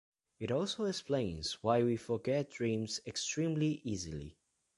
It 0.39 0.49
also 0.49 0.85
explains 0.85 1.61
why 1.61 1.83
we 1.83 1.95
forget 1.95 2.49
dreams 2.49 3.01
extremely 3.05 3.81
easily. 3.83 4.35